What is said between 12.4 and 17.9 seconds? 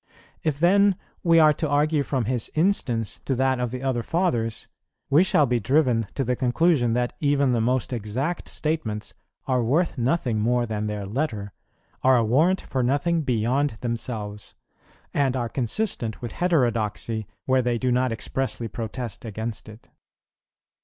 for nothing beyond themselves, and are consistent with heterodoxy where they